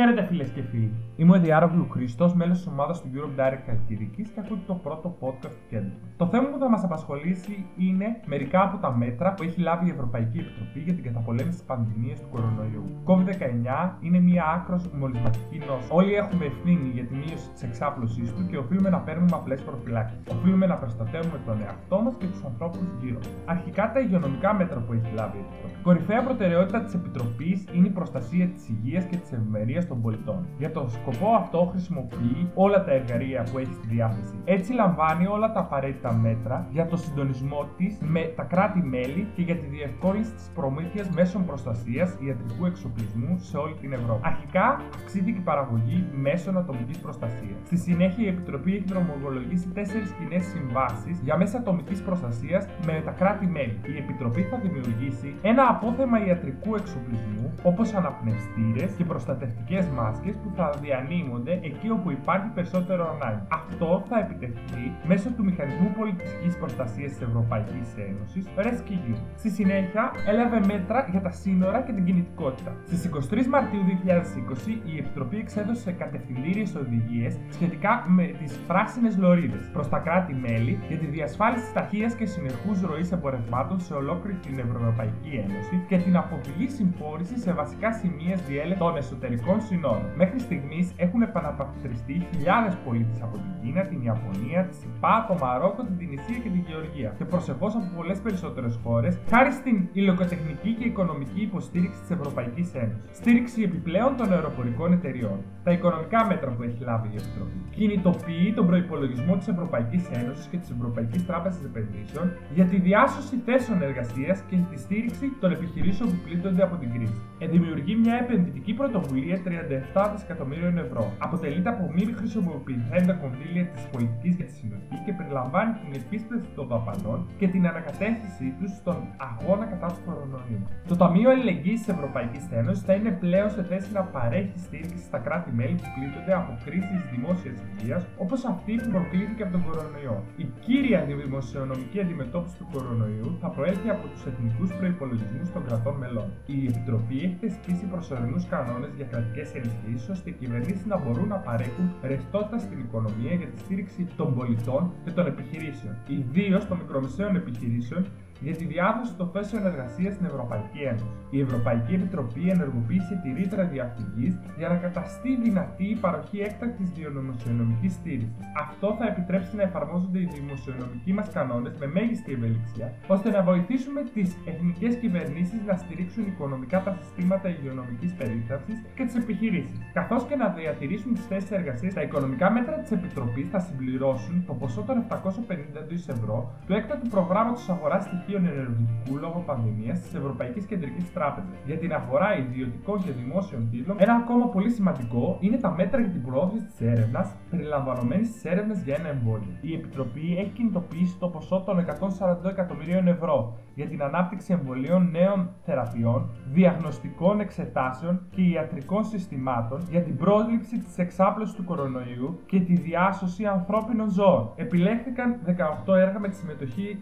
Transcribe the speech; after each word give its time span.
Χαίρετε 0.00 0.26
φίλες 0.26 0.50
και 0.50 0.62
φίλοι. 0.62 0.92
Είμαι 1.16 1.36
ο 1.36 1.40
Διάρογλου 1.40 1.88
Χρήστος, 1.90 2.34
μέλος 2.34 2.56
της 2.56 2.66
ομάδας 2.66 3.00
του 3.00 3.08
Europe 3.14 3.40
Direct 3.40 3.62
Καλκιδική 3.66 4.22
και 4.22 4.40
ακούτε 4.44 4.60
το 4.66 4.74
πρώτο 4.74 5.16
podcast 5.20 5.54
του 5.60 5.66
κέντρου. 5.70 5.90
Το 6.16 6.26
θέμα 6.26 6.48
που 6.48 6.58
θα 6.58 6.68
μας 6.68 6.84
απασχολήσει 6.84 7.66
είναι 7.76 8.06
μερικά 8.26 8.60
από 8.62 8.76
τα 8.76 8.96
μέτρα 8.96 9.34
που 9.34 9.42
έχει 9.42 9.60
λάβει 9.60 9.86
η 9.86 9.90
Ευρωπαϊκή 9.90 10.38
Επιτροπή 10.38 10.80
για 10.80 10.94
την 10.94 11.04
καταπολέμηση 11.04 11.56
της 11.58 11.66
πανδημίας 11.66 12.20
του 12.20 12.28
κορονοϊού. 12.32 12.84
COVID-19 13.04 13.96
είναι 14.00 14.20
μια 14.20 14.44
άκρος 14.56 14.82
μολυσματική 15.00 15.58
νόσο. 15.68 15.94
Όλοι 15.94 16.14
έχουμε 16.14 16.44
ευθύνη 16.44 16.88
για 16.96 17.04
τη 17.04 17.14
μείωση 17.14 17.48
της 17.52 17.62
εξάπλωσής 17.62 18.32
του 18.34 18.46
και 18.50 18.56
οφείλουμε 18.56 18.90
να 18.90 18.98
παίρνουμε 18.98 19.30
απλές 19.32 19.60
προφυλάξεις. 19.62 20.18
Οφείλουμε 20.34 20.66
να 20.66 20.76
προστατεύουμε 20.76 21.38
τον 21.46 21.56
εαυτό 21.62 22.00
μας 22.04 22.14
και 22.18 22.26
τους 22.26 22.44
ανθρώπους 22.44 22.86
γύρω. 23.00 23.18
Αρχικά 23.44 23.92
τα 23.92 24.00
υγειονομικά 24.00 24.54
μέτρα 24.54 24.78
που 24.80 24.92
έχει 24.92 25.10
λάβει 25.14 25.36
η 25.36 25.40
Επιτροπή. 25.40 25.82
Κορυφαία 25.82 26.22
προτεραιότητα 26.22 26.80
της 26.84 26.94
Επιτροπής 26.94 27.64
είναι 27.74 27.86
η 27.86 27.90
προστασία 27.90 28.46
της 28.46 28.68
υγείας 28.68 29.04
και 29.04 29.16
της 29.16 29.32
ευημερίας 29.32 29.88
των 29.90 30.00
πολιτών. 30.02 30.40
Για 30.58 30.70
τον 30.76 30.86
σκοπό 30.90 31.28
αυτό 31.42 31.68
χρησιμοποιεί 31.70 32.50
όλα 32.54 32.84
τα 32.84 32.92
εργαλεία 32.92 33.42
που 33.50 33.58
έχει 33.58 33.74
στη 33.78 33.86
διάθεση. 33.94 34.36
Έτσι 34.44 34.72
λαμβάνει 34.72 35.26
όλα 35.26 35.52
τα 35.52 35.60
απαραίτητα 35.60 36.12
μέτρα 36.12 36.66
για 36.70 36.86
το 36.86 36.96
συντονισμό 36.96 37.60
της 37.76 37.98
με 38.00 38.22
τα 38.36 38.42
κράτη-μέλη 38.42 39.22
και 39.34 39.42
για 39.42 39.56
τη 39.56 39.66
διευκόλυνση 39.66 40.32
της 40.32 40.50
προμήθειας 40.54 41.08
μέσων 41.10 41.44
προστασίας 41.46 42.08
ιατρικού 42.26 42.66
εξοπλισμού 42.66 43.38
σε 43.38 43.56
όλη 43.56 43.74
την 43.80 43.92
Ευρώπη. 43.92 44.20
Αρχικά 44.24 44.66
αυξήθηκε 44.94 45.38
η 45.38 45.46
παραγωγή 45.50 46.06
μέσων 46.26 46.56
ατομικής 46.56 46.98
προστασίας. 46.98 47.58
Στη 47.64 47.76
συνέχεια 47.76 48.24
η 48.24 48.28
Επιτροπή 48.28 48.70
έχει 48.76 48.84
δρομολογήσει 48.92 49.68
τέσσερις 49.68 50.10
κοινές 50.18 50.44
συμβάσεις 50.44 51.20
για 51.26 51.36
μέσα 51.36 51.58
ατομικής 51.58 52.02
προστασίας 52.02 52.66
με 52.86 53.02
τα 53.04 53.10
κράτη-μέλη. 53.10 53.80
Η 53.94 53.96
Επιτροπή 53.98 54.42
θα 54.42 54.56
δημιουργήσει 54.56 55.34
ένα 55.42 55.62
απόθεμα 55.68 56.26
ιατρικού 56.26 56.74
εξοπλισμού 56.74 57.54
όπως 57.62 57.94
αναπνευστήρες 57.94 58.92
και 58.96 59.04
προστατευτικές 59.04 59.79
μάσκες 59.88 60.34
που 60.42 60.50
θα 60.56 60.70
διανύμονται 60.80 61.52
εκεί 61.62 61.90
όπου 61.90 62.10
υπάρχει 62.10 62.48
περισσότερο 62.54 63.02
ανάγκη. 63.14 63.42
Αυτό 63.48 64.04
θα 64.08 64.18
επιτευχθεί 64.18 64.92
μέσω 65.06 65.28
του 65.30 65.44
Μηχανισμού 65.44 65.92
Πολιτιστικής 65.98 66.56
Προστασίας 66.56 67.10
της 67.12 67.20
Ευρωπαϊκής 67.20 67.88
Ένωσης, 68.08 68.44
RESCU. 68.56 69.14
Στη 69.36 69.50
συνέχεια, 69.50 70.12
έλαβε 70.26 70.60
μέτρα 70.66 71.08
για 71.10 71.20
τα 71.20 71.30
σύνορα 71.30 71.80
και 71.82 71.92
την 71.92 72.04
κινητικότητα. 72.04 72.72
Στις 72.86 73.04
23 73.04 73.46
Μαρτίου 73.46 73.82
2020, 73.84 74.80
η 74.84 74.98
Επιτροπή 74.98 75.36
εξέδωσε 75.36 75.92
κατευθυντήριες 75.92 76.74
οδηγίες 76.74 77.38
σχετικά 77.50 78.04
με 78.08 78.24
τις 78.24 78.58
πράσινε 78.66 79.10
λωρίδες 79.18 79.70
προς 79.72 79.88
τα 79.88 79.98
κράτη-μέλη 79.98 80.78
για 80.88 80.98
τη 80.98 81.06
διασφάλιση 81.06 81.72
ταχείας 81.72 82.14
και 82.14 82.26
συνεχούς 82.26 82.80
ροής 82.80 83.12
εμπορευμάτων 83.12 83.80
σε 83.80 83.94
ολόκληρη 83.94 84.36
την 84.36 84.58
Ευρωπαϊκή 84.58 85.44
Ένωση 85.44 85.84
και 85.88 85.96
την 85.96 86.16
αποφυγή 86.16 86.68
συμφόρησης 86.68 87.42
σε 87.42 87.52
βασικά 87.52 87.92
σημεία 87.92 88.36
διέλευση 88.48 88.78
των 88.78 88.96
εσωτερικών 88.96 89.59
συνόρων. 89.60 90.10
Μέχρι 90.16 90.38
στιγμής 90.38 90.92
έχουν 90.96 91.22
επαναπατριστεί 91.22 92.26
χιλιάδες 92.30 92.74
πολίτες 92.84 93.22
από 93.22 93.36
την 93.42 93.50
Κίνα, 93.60 93.82
την 93.90 94.02
Ιαπωνία, 94.02 94.60
τη 94.64 94.74
ΣΥΠΑ, 94.74 95.14
το 95.28 95.34
Μαρόκο, 95.42 95.82
την 95.82 95.96
Τινησία 95.98 96.38
και 96.42 96.50
την 96.54 96.62
Γεωργία 96.68 97.10
και 97.18 97.24
προσεχώ 97.24 97.66
από 97.66 97.88
πολλές 97.96 98.18
περισσότερες 98.20 98.78
χώρες 98.82 99.18
χάρη 99.30 99.52
στην 99.52 99.76
υλοκοτεχνική 99.92 100.70
και 100.78 100.84
οικονομική 100.84 101.40
υποστήριξη 101.40 102.00
της 102.00 102.10
Ευρωπαϊκής 102.10 102.74
Ένωσης. 102.74 103.10
Στήριξη 103.12 103.62
επιπλέον 103.62 104.16
των 104.16 104.32
αεροπορικών 104.32 104.92
εταιριών. 104.92 105.38
Τα 105.64 105.70
οικονομικά 105.72 106.26
μέτρα 106.26 106.50
που 106.50 106.62
έχει 106.62 106.78
λάβει 106.88 107.08
η 107.14 107.16
Επιτροπή. 107.22 107.58
Κινητοποιεί 107.76 108.52
τον 108.52 108.66
προπολογισμό 108.66 109.36
της 109.36 109.48
Ευρωπαϊκής 109.48 110.04
Ένωσης 110.20 110.46
και 110.46 110.56
της 110.56 110.70
Ευρωπαϊκής 110.70 111.26
Τράπεζας 111.26 111.64
Επενδύσεων 111.64 112.26
για 112.54 112.64
τη 112.64 112.76
διάσωση 112.76 113.36
θέσεων 113.44 113.82
εργασίας 113.82 114.42
και 114.48 114.56
τη 114.70 114.78
στήριξη 114.78 115.26
των 115.40 115.52
επιχειρήσεων 115.52 116.08
που 116.10 116.18
πλήττονται 116.24 116.62
από 116.62 116.76
την 116.76 116.92
κρίση. 116.92 117.20
Ε, 117.38 117.46
δημιουργεί 117.46 117.94
μια 117.96 118.14
επενδυτική 118.14 118.72
πρωτοβουλία 118.74 119.36
37 119.50 120.10
δισεκατομμύριων 120.12 120.78
ευρώ. 120.78 121.12
Αποτελείται 121.18 121.68
από 121.68 121.84
μη 121.94 122.04
χρησιμοποιηθέντα 122.18 123.12
κονδύλια 123.22 123.64
της 123.74 123.82
πολιτικής 123.92 124.34
για 124.38 124.44
τη 124.44 124.52
συνοχή 124.60 124.96
και 125.04 125.12
περιλαμβάνει 125.18 125.72
την 125.80 125.90
επίσπευση 126.00 126.50
των 126.56 126.66
δαπανών 126.72 127.18
και 127.38 127.46
την 127.48 127.62
ανακατεύθυνσή 127.70 128.48
τους 128.58 128.70
στον 128.80 128.98
αγώνα 129.28 129.64
κατά 129.72 129.86
του 129.94 130.00
κορονοϊού. 130.06 130.62
Το 130.88 130.96
Ταμείο 130.96 131.30
Αλληλεγγύης 131.30 131.80
της 131.82 131.88
Ευρωπαϊκής 131.94 132.44
Ένωσης 132.60 132.82
θα 132.84 132.92
είναι 132.98 133.10
πλέον 133.10 133.50
σε 133.50 133.62
θέση 133.70 133.88
να 133.92 134.02
παρέχει 134.14 134.58
στήριξη 134.66 135.04
στα 135.08 135.18
κράτη-μέλη 135.18 135.74
που 135.82 135.88
πλήττονται 135.94 136.34
από 136.40 136.52
κρίσεις 136.64 137.00
δημόσιας 137.12 137.56
υγείας 137.68 138.02
όπως 138.24 138.40
αυτή 138.44 138.72
που 138.82 138.88
προκλήθηκε 138.94 139.42
από 139.42 139.52
τον 139.52 139.62
κορονοϊό. 139.66 140.16
Η 140.36 140.44
κύρια 140.64 141.00
δημοσιονομική 141.24 141.98
αντιμετώπιση 142.00 142.56
του 142.58 142.66
κορονοϊού 142.72 143.28
θα 143.40 143.48
προέλθει 143.48 143.88
από 143.96 144.04
τους 144.12 144.22
εθνικούς 144.30 144.70
προπολογισμού 144.78 145.42
των 145.54 145.62
κρατών 145.66 145.94
μελών. 146.02 146.28
Η 146.46 146.58
Επιτροπή 146.70 147.18
έχει 147.24 147.36
θεσπίσει 147.40 147.84
προσωρινούς 147.92 148.44
κανόνες 148.52 148.92
για 148.98 149.06
κρατικές 149.10 149.39
ενισχύσεις 149.54 150.08
ώστε 150.08 150.30
οι 150.30 150.32
κυβερνήσεις 150.32 150.86
να 150.86 150.98
μπορούν 150.98 151.28
να 151.28 151.36
παρέχουν 151.36 151.86
ρευστότητα 152.02 152.58
στην 152.58 152.78
οικονομία 152.78 153.34
για 153.34 153.46
τη 153.46 153.58
στήριξη 153.58 154.06
των 154.16 154.34
πολιτών 154.34 154.92
και 155.04 155.10
των 155.10 155.26
επιχειρήσεων, 155.26 155.94
ιδίως 156.08 156.66
των 156.66 156.76
μικρομεσαίων 156.78 157.36
επιχειρήσεων 157.36 158.06
για 158.40 158.54
τη 158.54 158.64
διάδοση 158.64 159.12
των 159.14 159.30
θέσεων 159.34 159.66
εργασίας 159.66 160.14
στην 160.14 160.26
Ευρωπαϊκή 160.26 160.80
Ένωση. 160.90 161.04
Η 161.30 161.40
Ευρωπαϊκή 161.40 161.94
Επιτροπή 161.94 162.48
ενεργοποίησε 162.48 163.20
τη 163.22 163.28
ρήτρα 163.40 163.64
διαφυγή 163.64 164.38
για 164.58 164.68
να 164.68 164.76
καταστεί 164.76 165.36
δυνατή 165.44 165.84
η 165.84 165.96
παροχή 166.04 166.38
έκτακτης 166.38 166.88
δημοσιονομικής 166.90 167.92
στήριξης. 167.92 168.46
Αυτό 168.64 168.96
θα 168.98 169.06
επιτρέψει 169.06 169.56
να 169.56 169.62
εφαρμόζονται 169.62 170.18
οι 170.18 170.28
δημοσιονομικοί 170.38 171.12
μας 171.12 171.28
κανόνες 171.30 171.74
με 171.80 171.86
μέγιστη 171.86 172.32
ευελιξία, 172.32 172.92
ώστε 173.06 173.30
να 173.30 173.42
βοηθήσουμε 173.42 174.00
τις 174.14 174.36
εθνικές 174.44 174.94
κυβερνήσεις 174.96 175.60
να 175.66 175.76
στηρίξουν 175.76 176.26
οικονομικά 176.26 176.82
τα 176.82 176.92
συστήματα 177.00 177.48
υγειονομικής 177.48 178.12
περίθαλψης 178.12 178.78
και 178.96 179.04
τις 179.04 179.14
επιχειρήσεις, 179.14 179.78
καθώς 179.92 180.24
και 180.24 180.36
να 180.36 180.48
διατηρήσουν 180.48 181.14
τις 181.14 181.26
θέσεις 181.26 181.50
εργασίας. 181.50 181.94
Τα 181.94 182.02
οικονομικά 182.02 182.50
μέτρα 182.50 182.74
της 182.82 182.90
Επιτροπής 182.90 183.48
θα 183.48 183.58
συμπληρώσουν 183.58 184.44
το 184.46 184.52
ποσό 184.54 184.82
των 184.82 184.96
750 184.98 186.08
ευρώ 186.08 186.52
του 186.66 186.72
έκτατου 186.72 187.08
προγράμματος 187.08 187.68
αγοράς 187.68 188.04
στοιχείων 188.04 188.29
στοιχείων 188.30 188.52
ενεργητικού 188.54 189.16
λόγω 189.16 189.42
πανδημίας 189.46 190.00
της 190.00 190.14
Ευρωπαϊκής 190.14 190.64
Κεντρικής 190.64 191.12
Τράπεζας 191.12 191.56
για 191.66 191.76
την 191.76 191.92
αγορά 191.92 192.38
ιδιωτικών 192.38 193.02
και 193.04 193.10
δημόσιων 193.10 193.68
τίτλων. 193.70 193.96
Ένα 194.00 194.14
ακόμα 194.14 194.46
πολύ 194.46 194.70
σημαντικό 194.70 195.36
είναι 195.40 195.56
τα 195.56 195.70
μέτρα 195.70 196.00
για 196.00 196.10
την 196.10 196.22
προώθηση 196.24 196.64
της 196.64 196.80
έρευνας, 196.80 197.34
περιλαμβανομένης 197.50 198.32
της 198.32 198.44
έρευνας 198.44 198.82
για 198.82 198.94
ένα 198.98 199.08
εμβόλιο. 199.08 199.52
Η 199.60 199.74
Επιτροπή 199.74 200.36
έχει 200.38 200.50
κινητοποιήσει 200.50 201.16
το 201.18 201.28
ποσό 201.28 201.62
των 201.66 201.78
142 201.78 202.50
εκατομμυρίων 202.50 203.08
ευρώ 203.08 203.56
για 203.74 203.86
την 203.86 204.02
ανάπτυξη 204.02 204.52
εμβολίων 204.52 205.10
νέων 205.10 205.48
θεραπείων, 205.64 206.30
διαγνωστικών 206.52 207.40
εξετάσεων 207.40 208.20
και 208.30 208.42
ιατρικών 208.42 209.04
συστημάτων 209.04 209.80
για 209.90 210.02
την 210.02 210.16
πρόληψη 210.16 210.78
της 210.78 210.98
εξάπλωσης 210.98 211.54
του 211.54 211.64
κορονοϊού 211.64 212.40
και 212.46 212.60
τη 212.60 212.74
διάσωση 212.74 213.44
ανθρώπινων 213.46 214.10
ζώων. 214.10 214.52
Επιλέχθηκαν 214.56 215.38
18 215.86 215.94
έργα 215.94 216.18
με 216.18 216.28
τη 216.28 216.36
συμμετοχή 216.36 216.98